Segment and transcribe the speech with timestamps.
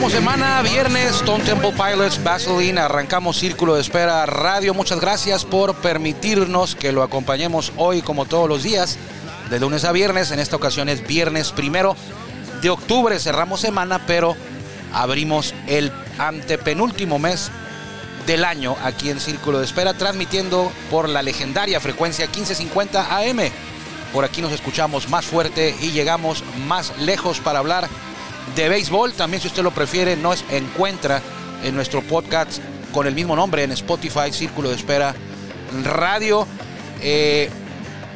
[0.00, 4.74] semana, viernes, Stone Temple Pilots, Vaseline, arrancamos Círculo de Espera Radio.
[4.74, 8.98] Muchas gracias por permitirnos que lo acompañemos hoy como todos los días,
[9.48, 10.30] de lunes a viernes.
[10.30, 11.94] En esta ocasión es viernes primero
[12.62, 14.34] de octubre, cerramos semana, pero
[14.92, 17.50] abrimos el antepenúltimo mes
[18.26, 23.40] del año aquí en Círculo de Espera, transmitiendo por la legendaria frecuencia 1550 AM.
[24.12, 27.88] Por aquí nos escuchamos más fuerte y llegamos más lejos para hablar
[28.56, 29.12] de béisbol.
[29.12, 31.22] También, si usted lo prefiere, nos encuentra
[31.64, 32.58] en nuestro podcast
[32.92, 35.14] con el mismo nombre en Spotify, Círculo de Espera
[35.84, 36.46] Radio.
[37.00, 37.48] Eh,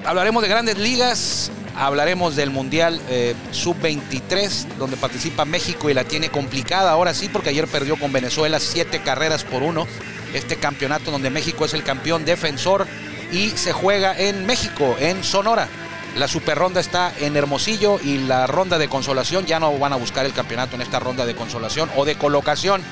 [0.05, 6.29] hablaremos de grandes ligas, hablaremos del Mundial eh, Sub-23, donde participa México y la tiene
[6.29, 9.87] complicada ahora sí, porque ayer perdió con Venezuela siete carreras por uno.
[10.35, 12.87] Este campeonato donde México es el campeón defensor
[13.33, 15.69] y se juega en México, en Sonora.
[16.17, 19.97] La super ronda está en Hermosillo y la ronda de consolación ya no van a
[19.97, 22.83] buscar el campeonato en esta ronda de consolación o de colocación.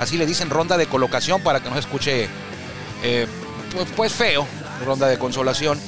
[0.00, 2.28] Así le dicen ronda de colocación para que no se escuche
[3.02, 3.26] eh,
[3.74, 4.46] pues, pues, feo,
[4.86, 5.78] ronda de consolación.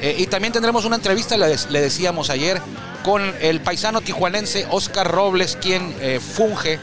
[0.00, 2.62] Eh, y también tendremos una entrevista, le, decíamos ayer,
[3.02, 6.78] con el paisano tijuanense Oscar Robles, quien eh, funge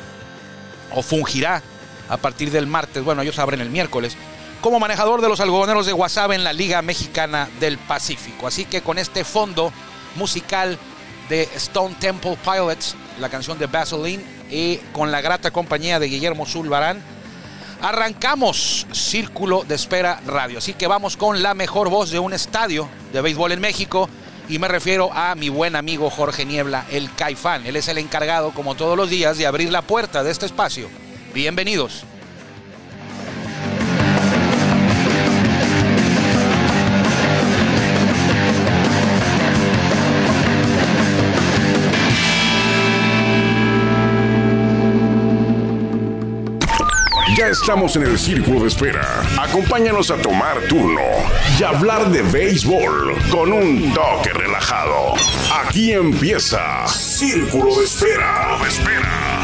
[0.93, 1.63] o fungirá
[2.09, 3.05] a partir del martes.
[3.05, 4.17] Bueno, ellos abren el miércoles
[4.61, 8.47] como manejador de los algodoneros de Guasave en la Liga Mexicana del Pacífico.
[8.47, 9.71] Así que con este fondo
[10.15, 10.77] musical
[11.29, 16.45] de Stone Temple Pilots, la canción de Vaseline, y con la grata compañía de Guillermo
[16.45, 17.01] Zulbarán,
[17.81, 20.59] arrancamos Círculo de Espera Radio.
[20.59, 24.09] Así que vamos con la mejor voz de un estadio de béisbol en México.
[24.47, 27.65] Y me refiero a mi buen amigo Jorge Niebla, el Caifán.
[27.65, 30.87] Él es el encargado, como todos los días, de abrir la puerta de este espacio.
[31.33, 32.05] Bienvenidos.
[47.61, 49.23] Estamos en el círculo de espera.
[49.39, 51.01] Acompáñanos a tomar turno
[51.57, 55.13] y hablar de béisbol con un toque relajado.
[55.63, 58.57] Aquí empieza Círculo de Espera.
[58.67, 59.41] Espera.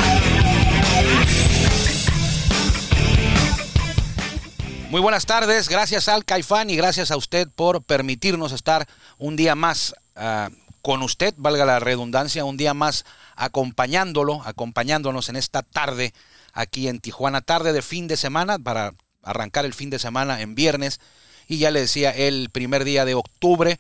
[4.90, 9.56] Muy buenas tardes, gracias al Caifán y gracias a usted por permitirnos estar un día
[9.56, 13.06] más uh, con usted, valga la redundancia, un día más
[13.36, 16.14] acompañándolo, acompañándonos en esta tarde
[16.54, 18.94] aquí en Tijuana, tarde de fin de semana, para
[19.24, 21.00] arrancar el fin de semana en viernes.
[21.48, 23.80] Y ya le decía, el primer día de octubre,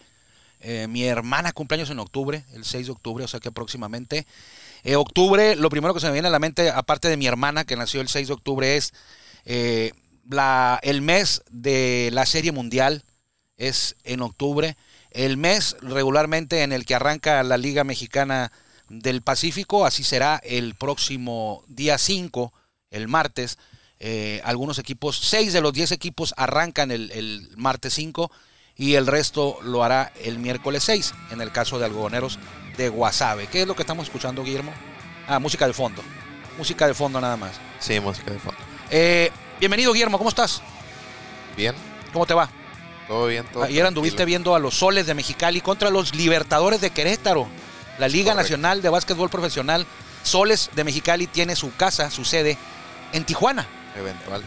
[0.60, 4.28] eh, mi hermana cumpleaños en octubre, el 6 de octubre, o sea que próximamente.
[4.84, 7.66] Eh, octubre, lo primero que se me viene a la mente, aparte de mi hermana
[7.66, 8.94] que nació el 6 de octubre, es
[9.46, 9.92] eh,
[10.30, 13.04] la, el mes de la Serie Mundial,
[13.58, 14.76] es en octubre.
[15.12, 18.52] El mes regularmente en el que arranca la Liga Mexicana
[18.88, 22.54] del Pacífico, así será el próximo día 5
[22.92, 23.58] el martes.
[24.00, 28.32] Eh, algunos equipos, seis de los diez equipos arrancan el, martes 5
[28.76, 32.40] y el resto lo hará el miércoles 6, en el caso de algodoneros
[32.78, 33.48] de Guasave.
[33.48, 34.74] ¿Qué es lo que estamos escuchando, Guillermo?
[35.28, 36.02] Ah, música de fondo.
[36.58, 37.54] Música de fondo nada más.
[37.80, 38.60] Sí, música de fondo.
[38.90, 40.62] Eh, bienvenido, Guillermo, ¿cómo estás?
[41.56, 41.76] Bien.
[42.12, 42.50] ¿Cómo te va?
[43.12, 46.92] Todo bien, todo Ayer anduviste viendo a los soles de Mexicali contra los Libertadores de
[46.92, 47.46] Querétaro.
[48.00, 49.86] La Liga Nacional de Básquetbol Profesional
[50.24, 52.58] Soles de Mexicali tiene su casa, su sede
[53.12, 53.68] en Tijuana.
[53.98, 54.42] Eventual.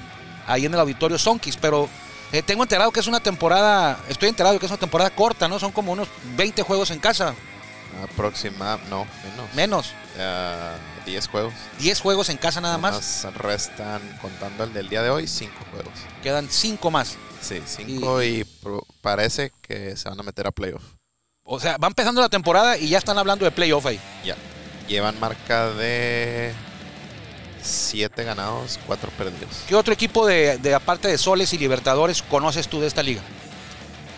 [0.46, 1.90] Ahí en el auditorio Sonkis, pero
[2.32, 5.58] eh, tengo enterado que es una temporada, estoy enterado que es una temporada corta, ¿no?
[5.58, 7.34] Son como unos 20 juegos en casa.
[8.02, 9.06] Aproxima, no,
[9.54, 9.92] menos.
[10.16, 10.74] Menos.
[11.04, 11.52] 10 juegos.
[11.80, 13.26] 10 juegos en casa nada más.
[13.34, 15.92] restan, contando el del día de hoy, 5 juegos.
[16.22, 17.18] Quedan 5 más.
[17.44, 18.46] Sí, 5 y,
[19.02, 20.82] parece que se van a meter a playoff.
[21.44, 24.00] O sea, va empezando la temporada y ya están hablando de playoff ahí.
[24.24, 24.34] Ya.
[24.88, 26.54] Llevan marca de
[27.64, 29.62] Siete ganados, cuatro perdidos.
[29.66, 33.22] ¿Qué otro equipo de, aparte de Soles y Libertadores conoces tú de esta liga?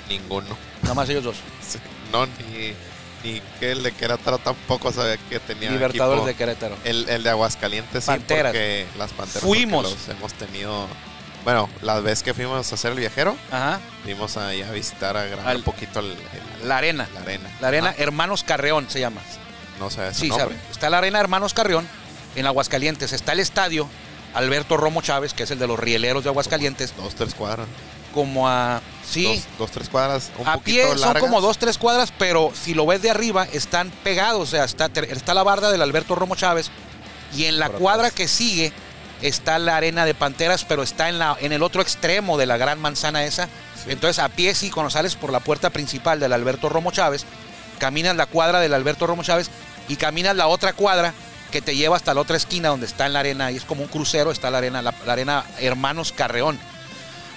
[0.08, 0.58] Ninguno.
[0.82, 1.36] Nada más ellos dos.
[2.12, 2.72] no, ni,
[3.22, 5.70] ni que el de Querétaro tampoco sabía que tenía.
[5.70, 6.76] Libertadores de Querétaro.
[6.82, 8.52] El, el, de Aguascalientes Panteras.
[8.52, 9.42] sí, porque las Panteras.
[9.44, 9.84] Fuimos.
[9.84, 10.88] Los hemos tenido.
[11.46, 13.78] Bueno, la vez que fuimos a hacer el viajero, Ajá.
[14.02, 16.16] fuimos ahí a visitar, a grabar un poquito el,
[16.64, 17.08] la arena.
[17.14, 17.48] La arena.
[17.60, 19.20] La arena Hermanos Carreón se llama.
[19.78, 20.12] No sé.
[20.12, 20.56] Sí, sabe.
[20.72, 21.86] Está la arena Hermanos Carreón
[22.34, 23.88] en Aguascalientes está el estadio
[24.34, 26.92] Alberto Romo Chávez, que es el de los rieleros de Aguascalientes.
[26.96, 27.68] Dos, tres cuadras.
[28.12, 28.82] Como a.
[29.08, 29.40] Sí.
[29.56, 30.32] Dos, tres cuadras.
[30.38, 33.92] Un a pie son como dos, tres cuadras, pero si lo ves de arriba, están
[34.02, 34.42] pegados.
[34.42, 36.72] O sea, está, está la barda del Alberto Romo Chávez.
[37.36, 38.72] Y en la cuadra que sigue
[39.22, 42.56] está la arena de Panteras, pero está en, la, en el otro extremo de la
[42.56, 43.48] gran manzana esa.
[43.86, 47.24] Entonces, a pie, sí, cuando sales por la puerta principal del Alberto Romo Chávez,
[47.78, 49.50] caminas la cuadra del Alberto Romo Chávez
[49.88, 51.14] y caminas la otra cuadra
[51.50, 53.82] que te lleva hasta la otra esquina donde está en la arena, y es como
[53.82, 56.58] un crucero, está la arena, la, arena Hermanos Carreón.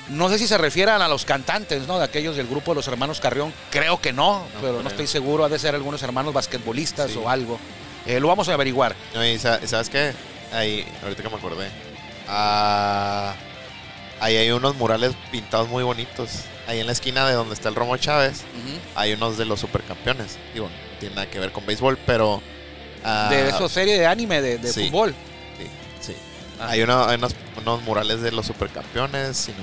[0.10, 2.00] No sé si se refieran a los cantantes, ¿no?
[2.00, 3.54] De aquellos del grupo de los hermanos Carreón.
[3.70, 5.46] Creo que no, pero no estoy seguro.
[5.46, 7.60] Ha de ser algunos hermanos basquetbolistas o algo.
[8.08, 8.96] Eh, lo vamos a averiguar.
[9.14, 10.14] y ¿Sabes qué?
[10.51, 11.69] Ahí, ahorita que me acordé.
[12.28, 13.34] Ah,
[14.19, 16.44] ahí hay unos murales pintados muy bonitos.
[16.68, 18.44] Ahí en la esquina de donde está el Romo Chávez,
[18.96, 20.38] hay unos de los supercampeones.
[20.54, 22.42] Digo, no tiene nada que ver con béisbol, pero
[23.30, 25.16] de eso serie de anime de, fútbol.
[25.57, 25.68] Sí,
[26.12, 26.16] sí.
[26.60, 26.69] Ah.
[26.69, 27.34] Hay, unos,
[27.84, 29.54] murales de los supercampeones, si,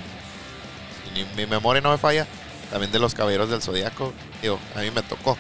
[1.37, 2.27] mi memoria no me falla,
[2.71, 4.12] también de los caballeros del zodiaco.
[4.43, 5.37] Digo, a mí me tocó.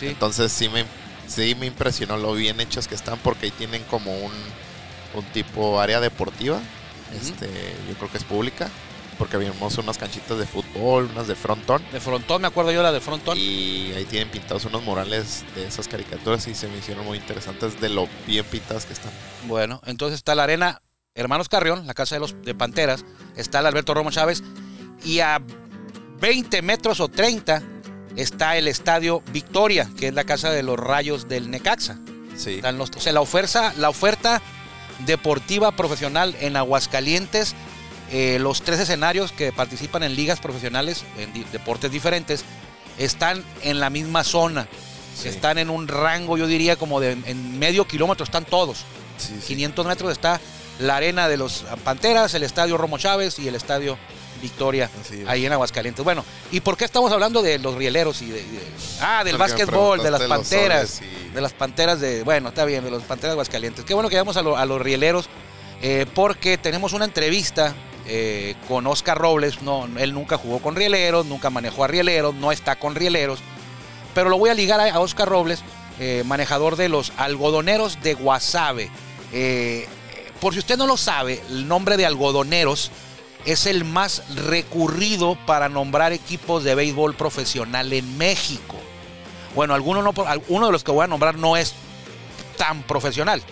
[0.00, 0.84] Entonces sí me,
[1.26, 4.32] sí me impresionó lo bien hechos que están porque ahí tienen como un,
[5.14, 6.60] un tipo área deportiva.
[7.20, 7.48] Este,
[7.88, 8.68] yo creo que es pública
[9.20, 11.82] porque vimos unas canchitas de fútbol, unas de frontón.
[11.92, 13.36] De frontón, me acuerdo yo la de frontón.
[13.36, 17.78] Y ahí tienen pintados unos murales de esas caricaturas y se me hicieron muy interesantes
[17.82, 19.12] de lo bien pintadas que están.
[19.46, 20.80] Bueno, entonces está la arena
[21.14, 23.04] Hermanos Carrión, la casa de los de Panteras,
[23.36, 24.42] está el Alberto Romo Chávez
[25.04, 25.42] y a
[26.20, 27.62] 20 metros o 30
[28.16, 31.98] está el estadio Victoria, que es la casa de los rayos del Necaxa.
[32.36, 32.62] Sí.
[32.64, 34.40] o sea, la oferta, la oferta
[35.06, 37.54] deportiva profesional en Aguascalientes
[38.12, 42.44] eh, los tres escenarios que participan en ligas profesionales, en deportes diferentes,
[42.98, 44.66] están en la misma zona.
[45.24, 48.84] Están en un rango, yo diría, como de en medio kilómetro, están todos.
[49.46, 50.40] 500 metros está
[50.78, 53.98] la arena de los Panteras, el estadio Romo Chávez y el estadio
[54.40, 54.90] Victoria,
[55.26, 56.04] ahí en Aguascalientes.
[56.04, 58.44] Bueno, ¿y por qué estamos hablando de los rieleros y de,
[59.00, 61.00] ah, del básquetbol, de las panteras,
[61.34, 63.84] de las panteras de, bueno, está bien, de los panteras de Aguascalientes.
[63.84, 65.28] Qué bueno que vamos a, los rieleros,
[65.82, 67.74] eh, porque tenemos una entrevista
[68.06, 69.62] eh, con Oscar Robles.
[69.62, 73.40] No, él nunca jugó con Rieleros, nunca manejó a Rieleros, no está con Rieleros.
[74.14, 75.62] Pero lo voy a ligar a, Oscar Robles,
[76.00, 78.90] eh, manejador de los algodoneros de Guasave.
[80.40, 82.90] Por si usted no lo sabe, el nombre de algodoneros
[83.44, 88.76] es el más recurrido para nombrar equipos de béisbol profesional en México.
[89.54, 90.12] Bueno, alguno, no,
[90.48, 91.74] uno de los que voy a nombrar no es
[92.56, 93.42] tan profesional,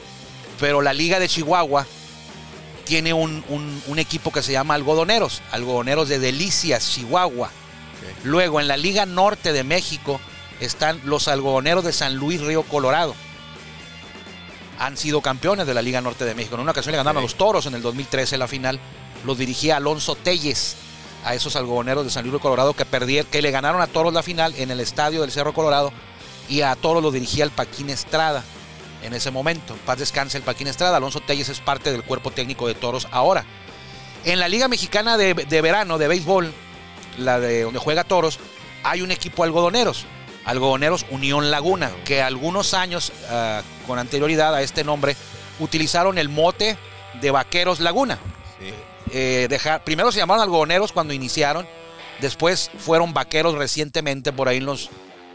[0.61, 1.87] pero la Liga de Chihuahua
[2.85, 3.45] tiene un,
[3.97, 7.51] equipo que se llama Algodoneros, Algodoneros de Delicias, Chihuahua.
[8.25, 10.21] Luego en la Liga Norte de México
[10.61, 13.15] están los Algodoneros de San Luis Río Colorado.
[14.79, 16.55] Han sido campeones de la Liga Norte de México.
[16.55, 18.81] En una ocasión le ganaron a los Toros en el 2013 la final.
[19.25, 20.77] Los dirigía Alonso Telles
[21.25, 24.13] a esos algodoneros de San Luis Río Colorado que perdieron, que le ganaron a Toros
[24.13, 25.93] la final en el estadio del Cerro Colorado
[26.49, 28.45] y a Toros los dirigía el Paquín Estrada
[29.03, 29.77] en ese momento.
[29.85, 30.97] Paz descanse el Paquín Estrada.
[30.97, 33.45] Alonso Telles es parte del cuerpo técnico de Toros ahora.
[34.25, 36.53] En la Liga Mexicana de, Verano de Béisbol,
[37.19, 38.39] la de donde juega Toros,
[38.83, 40.07] hay un equipo algodoneros.
[40.45, 45.15] Algodoneros Unión Laguna, que algunos años ah, con anterioridad a este nombre
[45.59, 46.79] utilizaron el mote
[47.21, 48.19] de Vaqueros Laguna.
[49.13, 49.49] Eh,
[49.85, 51.67] primero se llamaron algodoneros cuando iniciaron,
[52.21, 54.91] después fueron vaqueros recientemente, por ahí en los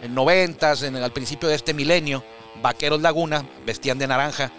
[0.08, 2.24] 90 en al principio de este milenio.
[2.62, 4.52] Vaqueros Laguna, vestían de naranja.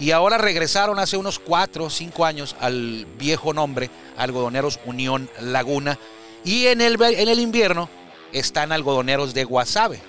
[0.00, 5.98] Y ahora regresaron hace unos 4 o 5 años al viejo nombre, Algodoneros Unión Laguna.
[6.44, 7.88] Y en el, en el invierno
[8.32, 10.00] están Algodoneros de Guasave,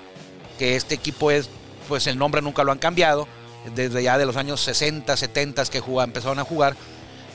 [0.58, 1.50] que este equipo es,
[1.88, 3.28] pues el nombre nunca lo han cambiado,
[3.76, 6.76] desde ya de los años 60, 70 que empezaron a jugar.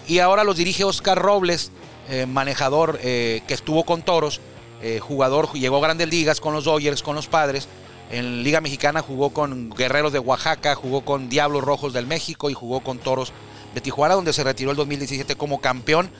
[0.08, 1.70] Y ahora los dirige Oscar Robles,
[2.08, 4.40] eh, manejador eh, que estuvo con Toros,
[4.80, 7.68] eh, jugador, llegó a grandes ligas con los Dodgers, con los padres
[8.10, 12.54] en Liga Mexicana jugó con Guerreros de Oaxaca, jugó con Diablos Rojos del México y
[12.54, 13.34] jugó con Toros
[13.74, 16.10] de Tijuana, donde se retiró el 2017 como campeón.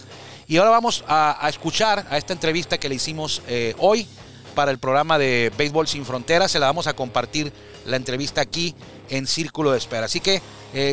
[0.46, 3.40] Y ahora vamos a, escuchar a esta entrevista que le hicimos
[3.78, 4.06] hoy
[4.54, 6.50] para el programa de Béisbol Sin Fronteras.
[6.50, 7.54] Se la vamos a compartir
[7.86, 8.74] la entrevista aquí
[9.08, 10.04] en Círculo de Espera.
[10.04, 10.42] Así que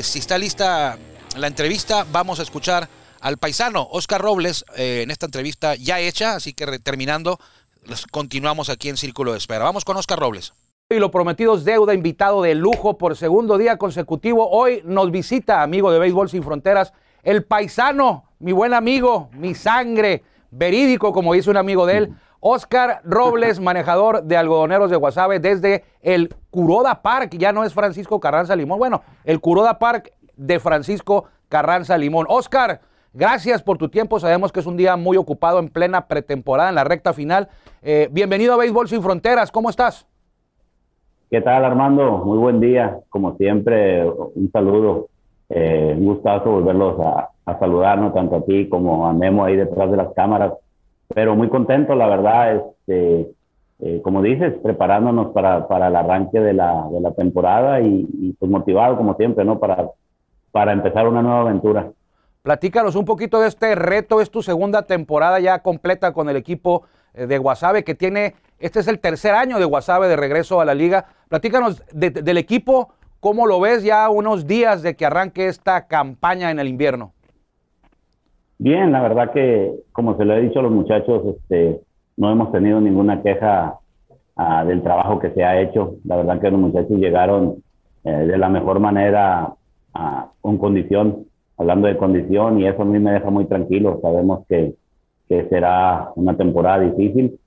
[0.01, 0.97] si está lista
[1.37, 2.87] la entrevista, vamos a escuchar
[3.19, 6.35] al paisano Oscar Robles eh, en esta entrevista ya hecha.
[6.35, 7.39] Así que terminando,
[8.11, 9.63] continuamos aquí en Círculo de Espera.
[9.63, 10.53] Vamos con Oscar Robles.
[10.89, 14.49] Y lo prometido es deuda, invitado de lujo por segundo día consecutivo.
[14.49, 20.23] Hoy nos visita, amigo de Béisbol Sin Fronteras, el paisano, mi buen amigo, mi sangre,
[20.51, 22.15] verídico, como dice un amigo de él,
[22.47, 28.19] Oscar Robles, manejador de algodoneros de Guasave desde el Curoda Park, ya no es Francisco
[28.19, 32.25] Carranza Limón, bueno, el Curoda Park de Francisco Carranza Limón.
[32.29, 32.81] Oscar,
[33.13, 36.75] gracias por tu tiempo, sabemos que es un día muy ocupado en plena pretemporada, en
[36.75, 37.49] la recta final.
[37.81, 40.07] Eh, bienvenido a Béisbol Sin Fronteras, ¿cómo estás?
[41.29, 42.19] ¿Qué tal, Armando?
[42.19, 42.99] Muy buen día.
[43.09, 45.07] Como siempre, un saludo.
[45.49, 49.97] Eh, un gustazo volverlos a, saludarnos, tanto a ti como a Memo ahí detrás de
[49.97, 50.53] las cámaras.
[51.13, 53.31] Pero muy contento, la verdad, este,
[53.79, 56.87] eh, como dices, preparándonos para, para el arranque de la,
[57.17, 59.59] temporada y, y, pues motivado, como siempre, ¿no?
[59.59, 59.89] Para,
[60.55, 61.91] para empezar una nueva aventura.
[62.41, 66.83] Platícanos un poquito de este reto, es tu segunda temporada ya completa con el equipo
[67.13, 70.65] eh, de Guasave que tiene, este es el tercer año de Guasave de regreso a
[70.65, 71.07] la liga.
[71.27, 76.59] Platícanos del equipo, ¿cómo lo ves ya unos días de que arranque esta campaña en
[76.59, 77.11] el invierno?
[78.57, 81.81] Bien, la verdad que como se lo he dicho a los muchachos, este,
[82.15, 83.79] no hemos tenido ninguna queja
[84.37, 85.95] ah, del trabajo que se ha hecho.
[86.05, 87.57] La verdad que los muchachos llegaron
[88.05, 89.53] eh, de la mejor manera
[89.95, 91.25] uh, con condición,
[91.57, 93.99] hablando de condición, y eso a mí me deja muy tranquilo.
[94.01, 94.75] Sabemos que,
[95.27, 97.39] que será una temporada difícil,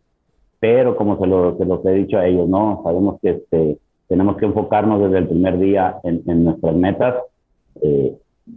[0.60, 2.80] pero como se, lo, se los he dicho a ellos, ¿no?
[2.84, 3.78] Sabemos que este,
[4.08, 7.14] tenemos que enfocarnos desde el primer día en, nuestras metas.
[7.82, 8.16] Eh,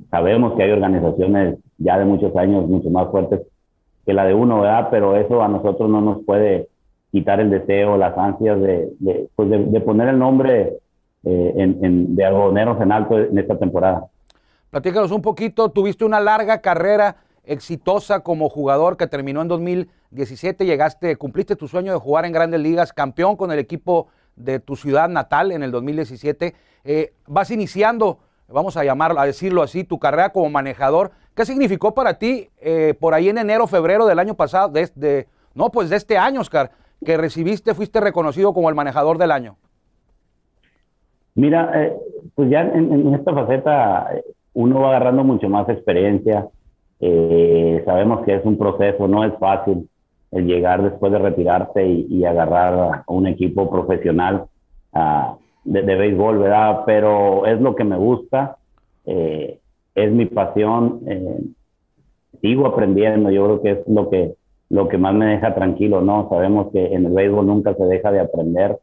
[0.10, 3.42] sabemos que hay organizaciones ya de muchos años mucho más fuertes
[4.06, 4.88] que la de uno, ¿verdad?
[4.90, 6.68] Pero eso a nosotros no nos puede
[7.12, 10.78] quitar el deseo, las ansias de, de, pues de poner el nombre
[11.24, 14.08] eh, de algodoneros en alto en esta temporada.
[14.70, 21.16] Platícanos un poquito, tuviste una larga carrera exitosa como jugador que terminó en 2017, llegaste,
[21.18, 25.10] cumpliste tu sueño de jugar en grandes ligas, campeón con el equipo de tu ciudad
[25.10, 30.32] natal en el 2017, eh, vas iniciando, vamos a llamarlo, a decirlo así, tu carrera
[30.32, 31.12] como manejador.
[31.36, 35.70] ¿Qué significó para ti eh, por ahí en enero, febrero del año pasado, de, no,
[35.70, 36.72] pues de este año, Oscar,
[37.06, 39.58] que recibiste, fuiste reconocido como el manejador del año?
[41.36, 41.94] Mira, eh,
[42.36, 44.24] pues ya en, esta faceta eh,
[44.54, 46.48] uno va agarrando mucho más experiencia.
[47.00, 49.90] Eh, sabemos que es un proceso, no es fácil
[50.32, 54.46] el llegar después de retirarse y, agarrar a un equipo profesional
[54.94, 55.36] uh,
[55.66, 56.84] de, de, béisbol, ¿verdad?
[56.86, 58.56] Pero es lo que me gusta,
[59.06, 61.02] es mi pasión.
[62.42, 64.36] sigo aprendiendo, yo creo que es lo que,
[64.70, 66.30] lo que más me deja tranquilo, ¿no?
[66.30, 68.78] Sabemos que en el béisbol nunca se deja de aprender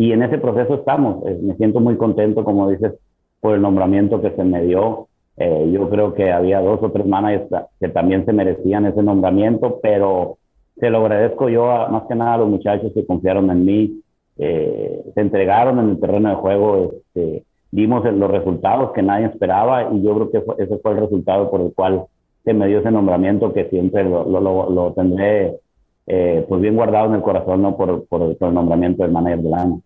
[0.00, 1.22] y en ese proceso estamos.
[1.26, 2.94] Eh, me siento muy contento, como dices,
[3.38, 5.08] por el nombramiento que se me dio.
[5.36, 7.44] Eh, yo creo que había dos o tres managers
[7.78, 10.38] que también se merecían ese nombramiento, pero
[10.78, 14.00] se lo agradezco yo más que nada a los muchachos que confiaron en mí,
[14.38, 19.90] eh, se entregaron en el terreno de juego, este, vimos los resultados que nadie esperaba
[19.92, 22.06] y yo creo que ese fue el resultado por el cual
[22.42, 25.58] se me dio ese nombramiento que siempre lo, lo, lo tendré
[26.06, 27.76] pues bien guardado en el corazón ¿no?
[27.76, 29.80] por, por, por el nombramiento del manager del año.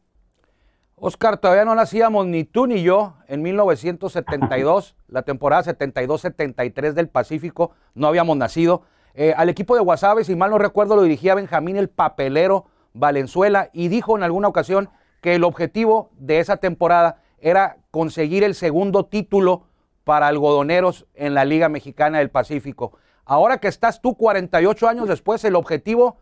[0.96, 7.72] Oscar, todavía no nacíamos ni tú ni yo en 1972, la temporada 72-73 del Pacífico,
[7.94, 8.82] no habíamos nacido.
[9.14, 13.70] Eh, al equipo de Guasave, si mal no recuerdo, lo dirigía Benjamín el Papelero Valenzuela
[13.72, 14.88] y dijo en alguna ocasión
[15.20, 19.66] que el objetivo de esa temporada era conseguir el segundo título
[20.04, 22.96] para algodoneros en la Liga Mexicana del Pacífico.
[23.24, 26.18] Ahora que estás tú 48 años después, el objetivo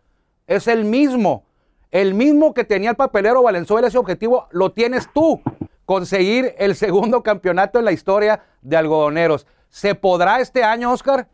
[0.47, 1.45] es el mismo
[1.93, 5.41] el mismo que tenía el papelero Valenzuela, ese objetivo lo tienes tú,
[5.85, 9.47] conseguir el segundo campeonato en la historia de algodoneros.
[9.69, 11.27] ¿Se podrá este año, Oscar?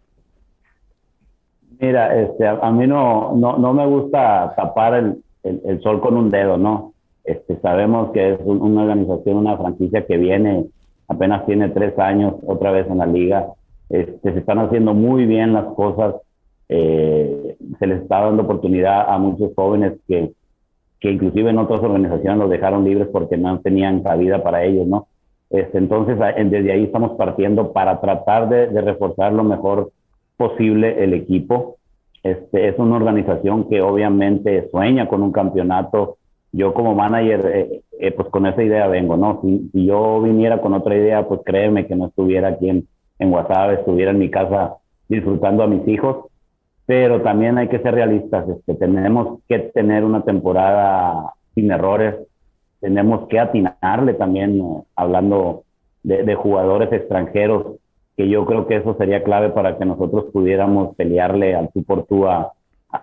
[1.80, 6.92] Mira, este, a, mí no, no, me gusta tapar el, sol con un dedo, ¿no?
[7.22, 10.66] Este, sabemos que es una organización, una franquicia que viene,
[11.06, 13.46] apenas tiene tres años otra vez en la liga.
[13.90, 16.16] Este, se están haciendo muy bien las cosas.
[16.68, 20.32] Eh, se les está dando oportunidad a muchos jóvenes que,
[21.00, 25.06] que inclusive en otras organizaciones los dejaron libres porque no tenían cabida para ellos, ¿no?
[25.50, 29.92] Este, entonces, desde ahí estamos partiendo para tratar de, reforzar lo mejor
[30.36, 31.76] posible el equipo.
[32.22, 36.18] Este, es una organización que obviamente sueña con un campeonato.
[36.52, 39.40] Yo como manager, eh, eh, pues con esa idea vengo, ¿no?
[39.42, 42.86] Si, yo viniera con otra idea, pues créeme que no estuviera aquí en,
[43.18, 44.74] en WhatsApp, estuviera en mi casa
[45.08, 46.26] disfrutando a mis hijos
[46.88, 48.48] pero también hay que ser realistas.
[48.48, 52.14] Este, tenemos que tener una temporada sin errores,
[52.80, 55.64] tenemos que atinarle también, eh, hablando
[56.02, 57.76] de, jugadores extranjeros,
[58.16, 62.06] que yo creo que eso sería clave para que nosotros pudiéramos pelearle al tú por
[62.06, 62.54] tú a,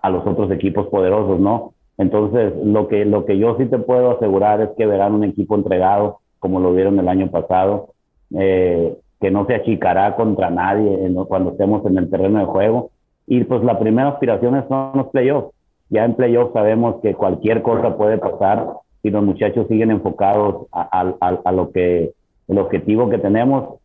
[0.09, 1.73] los otros equipos poderosos, ¿no?
[1.99, 5.53] Entonces, lo que, lo que yo sí te puedo asegurar es que verán un equipo
[5.53, 7.89] entregado, como lo vieron el año pasado,
[8.35, 12.89] eh, que no se achicará contra nadie cuando estemos en el terreno de juego
[13.27, 15.53] y pues la primera aspiración son los playoffs.
[15.89, 18.67] Ya en playoffs sabemos que cualquier cosa puede pasar
[19.01, 22.13] si los muchachos siguen enfocados a, lo que,
[22.47, 23.79] el objetivo que tenemos.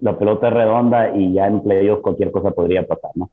[0.00, 3.30] La pelota es redonda y ya en playoffs cualquier cosa podría pasar, ¿no?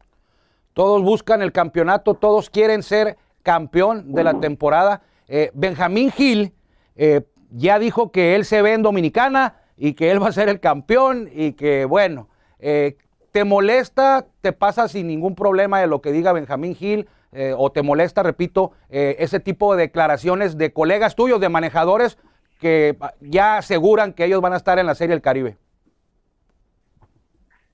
[0.73, 5.01] Todos buscan el campeonato, todos quieren ser campeón de la temporada.
[5.27, 6.53] Eh, Benjamín Gil
[6.95, 10.49] eh, ya dijo que él se ve en Dominicana y que él va a ser
[10.49, 12.27] el campeón y que, bueno,
[12.59, 12.97] eh,
[13.33, 17.07] ¿Te molesta, te pasa sin ningún problema de lo que diga Benjamín Gil?
[17.31, 22.19] Eh, o te molesta, repito, eh, ese tipo de declaraciones de colegas tuyos, de manejadores,
[22.59, 25.57] que ya aseguran que ellos van a estar en la Serie del Caribe?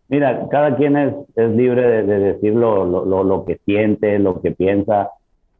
[0.07, 5.09] Mira, cada quien es, libre de, decir lo, lo, lo, que siente, lo que piensa,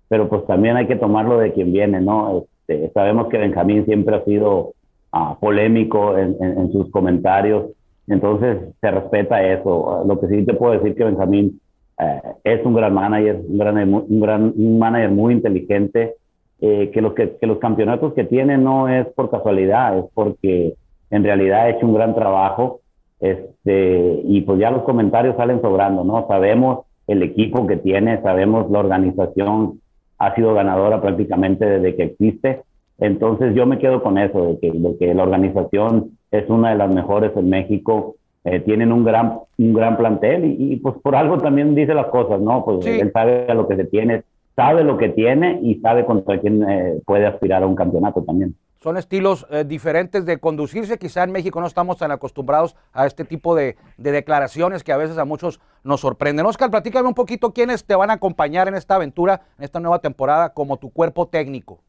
[0.08, 2.46] pero pues también hay que tomarlo de quien viene, ¿no?
[2.68, 4.76] Este, sabemos que Benjamín siempre ha sido
[5.12, 7.66] ah, polémico en, en, sus comentarios,
[8.10, 10.04] entonces se respeta eso.
[10.06, 11.62] Lo que sí te puedo decir que Benjamín
[12.00, 16.16] eh, es un gran manager, un gran, un gran un manager muy inteligente,
[16.62, 20.76] eh, que, los que, los campeonatos que tiene no es por casualidad, es porque
[21.10, 22.82] en realidad ha hecho un gran trabajo
[23.20, 26.26] este, y pues ya los comentarios salen sobrando, ¿no?
[26.28, 29.82] Sabemos el equipo que tiene, sabemos la organización
[30.18, 32.62] ha sido ganadora prácticamente desde que existe.
[32.98, 36.78] Entonces yo me quedo con eso, de que, de que la organización es una de
[36.78, 38.16] las mejores en México.
[38.46, 42.40] Eh, tienen un gran, un gran plantel y, pues por algo también dice las cosas,
[42.40, 42.64] ¿no?
[42.64, 44.24] Pues él sabe a lo que se tiene,
[44.56, 48.56] sabe lo que tiene y sabe contra quién eh, puede aspirar a un campeonato también
[48.82, 50.98] son estilos eh, diferentes de conducirse.
[50.98, 55.18] Quizá en México no estamos tan acostumbrados a este tipo de, declaraciones que a veces
[55.18, 56.46] a muchos nos sorprenden.
[56.46, 60.00] Oscar, platícame un poquito quiénes te van a acompañar en esta aventura, en esta nueva
[60.00, 61.82] temporada, como tu cuerpo técnico.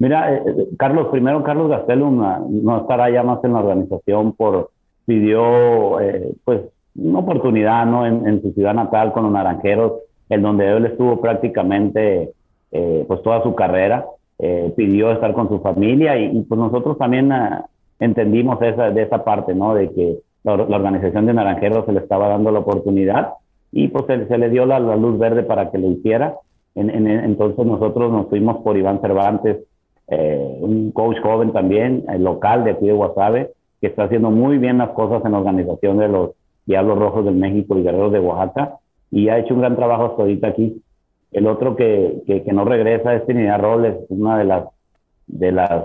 [0.00, 2.16] Mira, eh, eh, Carlos, primero Carlos Gastelum
[2.64, 4.70] no estará ya más en la organización por
[5.06, 5.96] pidió
[6.44, 6.62] pues
[6.96, 8.06] una oportunidad ¿no?
[8.06, 9.92] En, su ciudad natal con los Naranjeros,
[10.28, 12.32] en donde él estuvo prácticamente
[12.70, 14.06] pues toda su carrera.
[14.42, 17.66] Eh, pidió estar con su familia y, pues nosotros también ah,
[17.98, 19.74] entendimos esa, de esa parte, ¿no?
[19.74, 23.34] De que la, organización de Naranjeros se le estaba dando la oportunidad
[23.70, 26.36] y pues se, le dio la, luz verde para que lo hiciera.
[26.74, 29.58] En, entonces nosotros nos fuimos por Iván Cervantes,
[30.10, 34.78] eh, un coach joven también, local de aquí de Guasave, que está haciendo muy bien
[34.78, 36.30] las cosas en la organización de los
[36.66, 38.78] Diablos Rojos del México y Guerreros de Oaxaca
[39.10, 40.82] y ha hecho un gran trabajo hasta ahorita aquí.
[41.32, 44.64] El otro que, que, no regresa es Trinidad Robles, una de las,
[45.26, 45.84] de las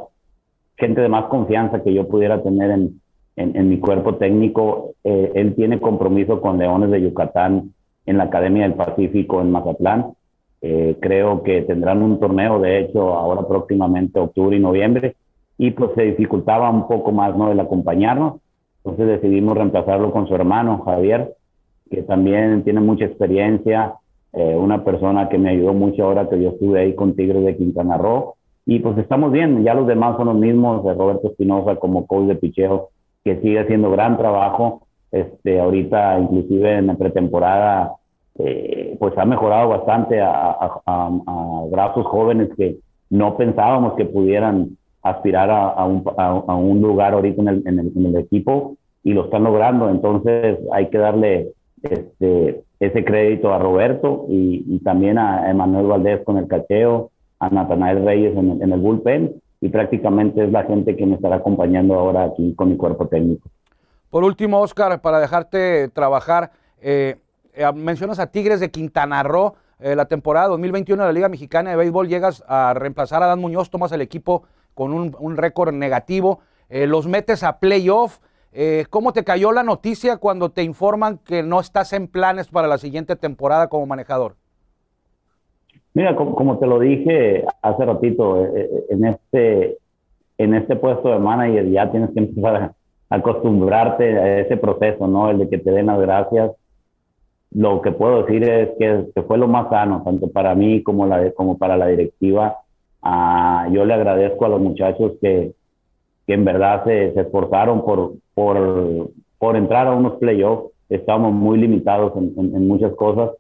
[0.78, 3.02] gente de más confianza que yo pudiera tener en,
[3.36, 4.96] en, mi cuerpo técnico.
[5.04, 7.74] Eh, él tiene compromiso con Leones de Yucatán
[8.06, 10.14] en la Academia del Pacífico en Mazatlán.
[10.62, 15.16] Eh, creo que tendrán un torneo, de hecho, ahora próximamente, octubre y noviembre,
[15.58, 17.52] y pues se dificultaba un poco más ¿no?
[17.52, 18.42] el acompañarnos.
[18.84, 21.34] Entonces decidimos reemplazarlo con su hermano, Javier,
[21.90, 23.96] que también tiene mucha experiencia,
[24.34, 27.58] eh, una persona que me ayudó mucho ahora que yo estuve ahí con Tigres de
[27.58, 28.36] Quintana Roo.
[28.66, 32.28] Y pues estamos bien, ya los demás son los mismos, de Roberto Espinosa como coach
[32.28, 32.90] de picheo,
[33.24, 34.82] que sigue haciendo gran trabajo.
[35.12, 37.94] Este, ahorita, inclusive en la pretemporada,
[38.40, 42.78] eh, pues ha mejorado bastante a, a, brazos jóvenes que
[43.10, 49.44] no pensábamos que pudieran aspirar a, un, lugar ahorita en el equipo y lo están
[49.44, 49.90] logrando.
[49.90, 56.38] Entonces hay que darle este, ese crédito a Roberto y, también a Emanuel Valdés con
[56.38, 61.16] el cacheo, a Natanael Reyes en el, bullpen y prácticamente es la gente que me
[61.16, 63.50] estará acompañando ahora aquí con mi cuerpo técnico.
[64.10, 67.16] Por último, Oscar, para dejarte trabajar, eh,
[67.56, 69.56] eh, mencionas a Tigres de Quintana Roo.
[69.80, 73.40] Eh, la temporada 2021 de la Liga Mexicana de Béisbol llegas a reemplazar a Dan
[73.40, 76.40] Muñoz, tomas el equipo con un, récord negativo,
[76.70, 78.20] los metes a playoff.
[78.58, 82.70] Eh, ¿Cómo te cayó la noticia cuando te informan que no estás en planes para
[82.70, 84.36] la siguiente temporada como manejador?
[85.94, 89.78] Mira, como, te lo dije hace ratito, eh, eh, en este,
[90.38, 92.74] en este puesto de manager ya tienes que empezar a
[93.10, 95.30] acostumbrarte a ese proceso, ¿no?
[95.30, 96.52] El de que te den las gracias.
[97.56, 101.32] Lo que puedo decir es que, fue lo más sano, tanto para mí como, la,
[101.32, 102.58] como para la directiva.
[103.02, 105.54] Ah, yo le agradezco a los muchachos que,
[106.28, 110.74] que en verdad se, se esforzaron por, por, por entrar a unos playoffs.
[110.90, 113.32] Estamos muy limitados en, en, muchas cosas,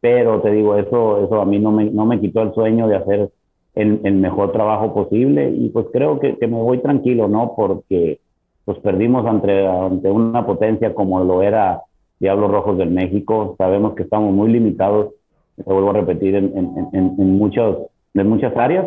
[0.00, 2.96] pero te digo, eso, eso a mí no me, no me quitó el sueño de
[2.96, 3.30] hacer
[3.74, 7.54] el, el mejor trabajo posible y pues creo que, que, me voy tranquilo, ¿no?
[7.56, 8.20] Porque
[8.64, 11.82] pues perdimos ante, ante una potencia como lo era
[12.20, 13.54] Diablos Rojos del México.
[13.58, 15.12] Sabemos que estamos muy limitados,
[15.56, 18.86] te vuelvo a repetir, en, en, en, muchos, en muchas áreas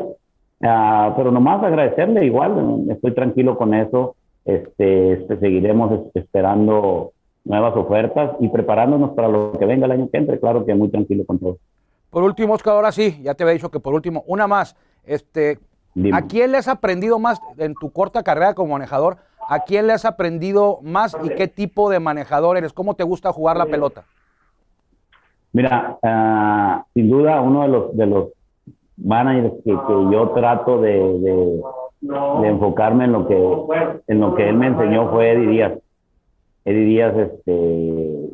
[0.62, 4.16] Ah, pero nomás agradecerle igual, estoy tranquilo con eso.
[4.46, 7.12] Este, este, seguiremos esperando
[7.44, 10.40] nuevas ofertas y preparándonos para lo que venga el año que entre.
[10.40, 11.58] Claro que muy tranquilo con todo.
[12.10, 14.76] Por último, Oscar, ahora sí, ya te había dicho que por último, una más.
[15.06, 15.60] Este,
[16.14, 19.18] ¿A quién le has aprendido más en tu corta carrera como manejador?
[19.50, 22.74] ¿A quién le has aprendido más y qué tipo de manejador eres?
[22.74, 24.04] ¿Cómo te gusta jugar la pelota?
[25.54, 28.30] Mira, ah, sin duda uno de los, de los
[28.98, 34.56] managers que, que yo trato de, de, enfocarme en lo que en lo que él
[34.56, 35.74] me enseñó fue Eddie Díaz.
[36.66, 38.30] Eddie Díaz, este,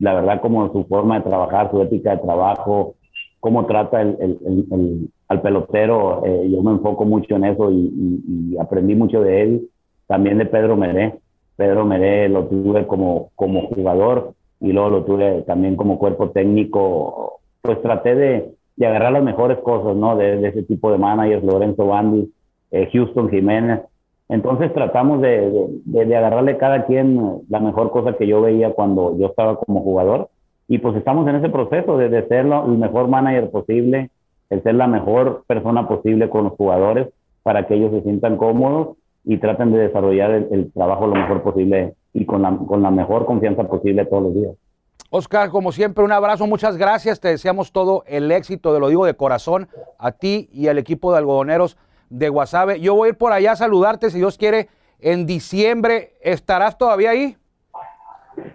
[0.00, 2.94] la verdad, como su forma de trabajar, su ética de trabajo,
[3.40, 7.92] cómo trata el, el, al pelotero, eh, yo me enfoco mucho en eso y,
[8.52, 9.68] y, aprendí mucho de él,
[10.08, 11.14] también de Pedro Meré.
[11.56, 17.40] Pedro Meré lo tuve como, como jugador y luego lo tuve también como cuerpo técnico,
[17.62, 20.16] pues traté de, de agarrar las mejores cosas, ¿no?
[20.16, 22.32] De, ese tipo de managers, Lorenzo Bandi,
[22.72, 23.82] eh, Houston Jiménez.
[24.28, 29.16] Entonces tratamos de, de, de, agarrarle cada quien la mejor cosa que yo veía cuando
[29.18, 30.30] yo estaba como jugador.
[30.68, 34.10] Y pues estamos en ese proceso de, de ser el mejor manager posible,
[34.50, 37.08] de ser la mejor persona posible con los jugadores
[37.42, 38.96] para que ellos se sientan cómodos
[39.28, 42.90] y traten de desarrollar el, el trabajo lo mejor posible y con la, con la
[42.90, 44.52] mejor confianza posible todos los días.
[45.10, 47.20] Oscar, como siempre, un abrazo, muchas gracias.
[47.20, 51.12] Te deseamos todo el éxito, de lo digo de corazón, a ti y al equipo
[51.12, 51.76] de algodoneros
[52.08, 52.80] de Guasave.
[52.80, 56.14] Yo voy a ir por allá a saludarte, si Dios quiere, en diciembre.
[56.22, 57.36] ¿Estarás todavía ahí?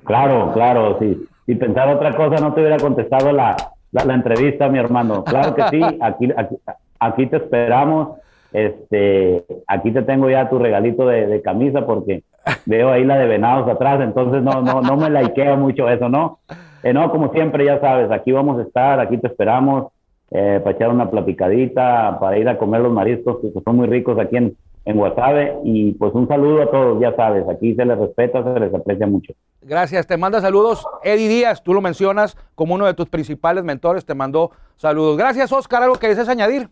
[0.05, 1.23] Claro, claro, sí.
[1.45, 3.55] Si pensaba otra cosa, no te hubiera contestado la,
[3.91, 5.23] la, entrevista, mi hermano.
[5.23, 6.55] Claro que sí, aquí, aquí,
[6.99, 8.17] aquí, te esperamos.
[8.53, 12.23] Este, aquí te tengo ya tu regalito de, de camisa porque
[12.65, 16.39] veo ahí la de venados atrás, entonces no, no, no me laikea mucho eso, ¿no?
[16.83, 19.87] Eh, no, como siempre, ya sabes, aquí vamos a estar, aquí te esperamos
[20.31, 24.19] eh, para echar una platicadita, para ir a comer los mariscos que son muy ricos
[24.19, 27.97] aquí en, en Guasave y pues un saludo a todos, ya sabes, aquí se les
[27.97, 29.33] respeta, se les aprecia mucho.
[29.61, 34.05] Gracias, te manda saludos Eddie Díaz, tú lo mencionas como uno de tus principales mentores,
[34.05, 35.17] te mandó saludos.
[35.17, 36.69] Gracias Oscar, ¿algo que desees añadir?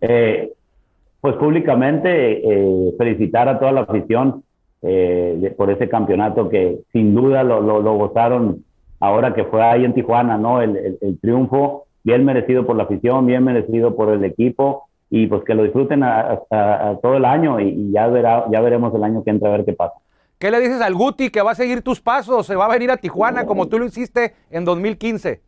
[0.00, 0.52] Eh,
[1.20, 4.42] pues públicamente eh, felicitar a toda la afición
[4.80, 8.64] eh, por ese campeonato que sin duda lo, gozaron
[9.00, 10.62] ahora que fue ahí en Tijuana, ¿no?
[10.62, 15.54] El, triunfo bien merecido por la afición, bien merecido por el equipo y pues que
[15.54, 16.02] lo disfruten
[17.02, 19.74] todo el año y, ya, verá, ya veremos el año que entra a ver qué
[19.74, 19.94] pasa.
[20.38, 22.90] ¿Qué le dices al Guti que va a seguir tus pasos, se va a venir
[22.90, 25.42] a Tijuana como tú lo hiciste en 2015?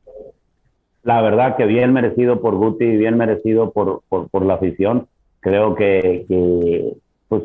[1.03, 5.09] La verdad que bien merecido por Guti, bien merecido por, por, por la afición
[5.43, 6.95] creo que, que,
[7.29, 7.43] pues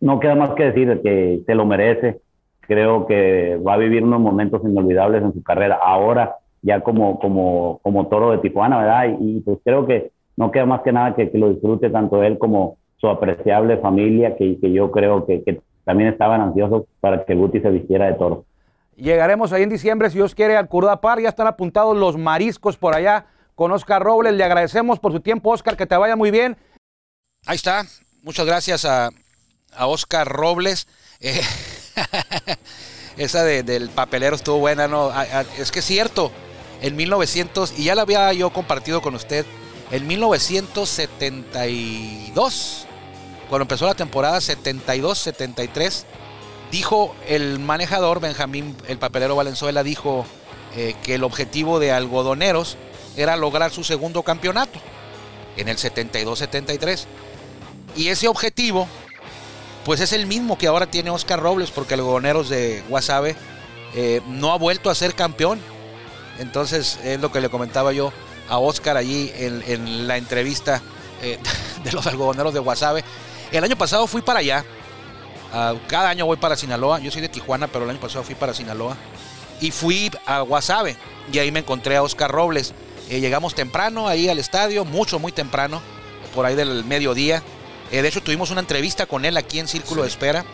[0.00, 2.20] no queda más que decir que se lo merece.
[2.60, 7.80] Creo que va a vivir unos momentos inolvidables en su carrera ahora, ya como, como,
[7.82, 9.16] como toro de Tijuana, ¿verdad?
[9.18, 12.38] Y, pues creo que no queda más que nada que, que, lo disfrute tanto él
[12.38, 17.34] como su apreciable familia, que, que yo creo que, que, también estaban ansiosos para que
[17.34, 18.44] Guti se vistiera de toro.
[18.96, 20.68] Llegaremos ahí en diciembre, si Dios quiere, al
[21.00, 21.20] Par.
[21.20, 24.34] Ya están apuntados los mariscos por allá con Oscar Robles.
[24.34, 26.56] Le agradecemos por su tiempo, Oscar, que te vaya muy bien.
[27.46, 27.86] Ahí está.
[28.22, 29.10] Muchas gracias a,
[29.78, 30.86] Oscar Robles.
[31.20, 31.40] Eh,
[33.16, 35.10] esa del papelero estuvo buena, ¿no?
[35.58, 36.30] es que es cierto.
[36.82, 39.46] En 1900, y ya la había yo compartido con usted,
[39.92, 42.86] en 1972,
[43.48, 46.04] cuando empezó la temporada 72-73,
[46.72, 50.26] dijo el manejador Benjamín, el papelero Valenzuela, dijo
[50.74, 52.78] eh, que el objetivo de algodoneros
[53.14, 54.80] era lograr su segundo campeonato
[55.56, 57.04] en el 72-73.
[57.94, 58.88] Y ese objetivo,
[59.84, 63.36] pues es el mismo que ahora tiene Oscar Robles, porque el Goneros de Guasave
[63.94, 65.60] eh, no ha vuelto a ser campeón.
[66.38, 68.14] Entonces, es lo que le comentaba yo
[68.48, 70.80] a Oscar allí en, la entrevista
[71.20, 71.38] eh,
[71.84, 73.04] de los algodoneros de Guasave.
[73.50, 74.64] El año pasado fui para allá.
[75.86, 76.98] Cada año voy para Sinaloa.
[76.98, 78.96] Yo soy de Tijuana, pero el año pasado fui para Sinaloa.
[79.60, 80.96] Y fui a Guasave.
[81.32, 82.74] Y ahí me encontré a Oscar Robles.
[83.08, 85.82] Eh, llegamos temprano ahí al estadio, mucho, muy temprano,
[86.34, 87.42] por ahí del mediodía.
[87.90, 90.44] Eh, de hecho, tuvimos una entrevista con él aquí en Círculo de Espera.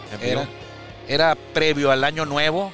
[1.06, 2.72] Era, previo al año nuevo.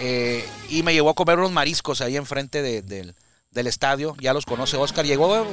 [0.00, 3.14] Eh, y me llevó a comer unos mariscos ahí enfrente del,
[3.54, 4.14] estadio.
[4.20, 5.06] Ya los conoce Oscar.
[5.06, 5.46] Llegó,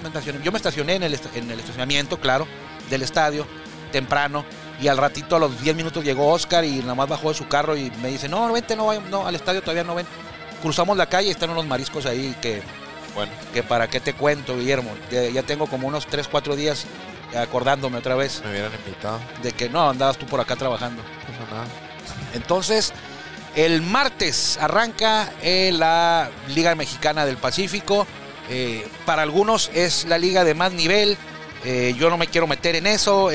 [0.43, 2.47] yo me estacioné en el, estacionamiento, claro,
[2.89, 3.47] del estadio,
[3.93, 4.43] temprano.
[4.82, 7.48] Y al ratito, a los 10 minutos, llegó Oscar y nada más bajó de su
[7.48, 10.08] carro y me dice, no, vente, no, no, al estadio todavía no ven.
[10.62, 12.63] Cruzamos la calle y están unos mariscos ahí que,
[13.13, 13.32] bueno.
[13.54, 14.91] que para qué te cuento, Guillermo.
[15.12, 16.86] Ya tengo como unos 3, 4 días
[17.36, 18.41] acordándome otra vez.
[18.44, 19.20] Me hubieran invitado.
[19.41, 21.04] De que no, andabas tú por acá trabajando.
[22.34, 22.94] Entonces,
[23.56, 28.08] el martes arranca eh, la Liga Mexicana del Pacífico.
[28.50, 31.17] Eh, para algunos es la liga de más nivel.
[31.63, 33.30] Eh, yo no me quiero meter en eso,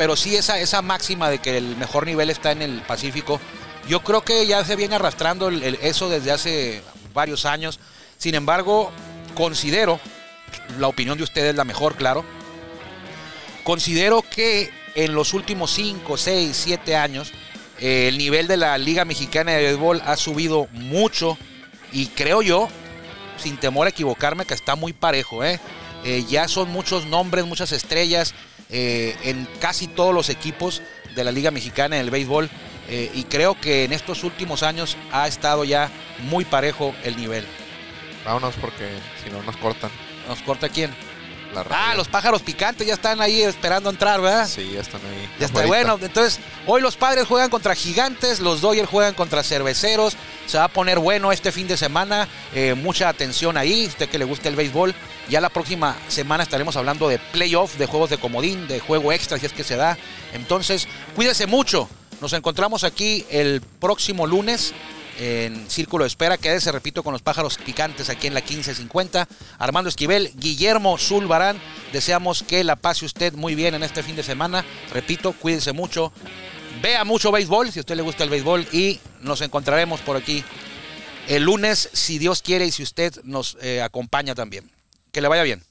[0.00, 3.38] pero sí esa, esa máxima de que el mejor nivel está en el Pacífico.
[3.86, 6.82] Yo creo que ya se viene arrastrando eso desde hace
[7.12, 7.78] varios años.
[8.16, 8.92] Sin embargo,
[9.34, 10.00] considero,
[10.78, 12.24] la opinión de ustedes es la mejor, claro,
[13.62, 17.34] Considero que en los últimos 5, 6, 7 años
[17.78, 21.36] eh, el nivel de la Liga Mexicana de Béisbol ha subido mucho
[21.92, 22.70] y creo yo,
[23.36, 25.44] sin temor a equivocarme, que está muy parejo.
[25.44, 25.60] ¿eh?
[26.04, 28.34] Eh, ya son muchos nombres, muchas estrellas
[28.72, 30.82] en casi todos los equipos
[31.14, 32.48] de la Liga Mexicana del Béisbol
[33.14, 35.90] y creo que en estos últimos años ha estado ya
[36.28, 37.44] muy parejo el nivel.
[38.24, 38.88] Vámonos porque
[39.24, 39.90] si no nos cortan.
[40.28, 40.90] ¿Nos corta quién?
[41.70, 44.48] Ah, los pájaros picantes ya están ahí esperando entrar, ¿verdad?
[44.48, 45.28] Sí, ya están ahí.
[45.38, 45.98] Ya está bueno.
[46.00, 50.16] Entonces, hoy los padres juegan contra gigantes, los Dodgers juegan contra cerveceros.
[50.46, 52.28] Se va a poner bueno este fin de semana.
[52.54, 54.94] Eh, mucha atención ahí, usted que le guste el béisbol.
[55.28, 59.38] Ya la próxima semana estaremos hablando de playoff, de juegos de comodín, de juego extra,
[59.38, 59.96] si es que se da.
[60.32, 61.88] Entonces, cuídese mucho.
[62.20, 64.74] Nos encontramos aquí el próximo lunes
[65.20, 66.38] en Círculo de Espera.
[66.38, 69.28] Quédese, repito, con los pájaros picantes aquí en la 1550.
[69.58, 71.60] Armando Esquivel, Guillermo Zulbarán.
[71.92, 74.64] Deseamos que la pase usted muy bien en este fin de semana.
[74.92, 76.12] Repito, cuídense mucho.
[76.82, 78.66] Vea mucho béisbol, si a usted le gusta el béisbol.
[78.72, 80.42] Y nos encontraremos por aquí
[81.28, 84.70] el lunes, si Dios quiere y si usted nos eh, acompaña también.
[85.12, 85.62] Que le vaya bien.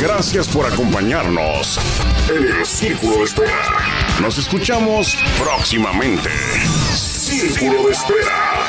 [0.00, 1.78] Gracias por acompañarnos
[2.30, 4.18] en el Círculo de Espera.
[4.20, 6.30] Nos escuchamos próximamente.
[7.26, 8.65] Círculo de Espera.